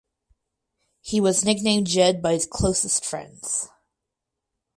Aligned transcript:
He 1.03 1.21
was 1.21 1.45
nicknamed 1.45 1.85
"Jed" 1.85 2.23
by 2.23 2.33
his 2.33 2.47
closest 2.47 3.05
friends. 3.05 3.69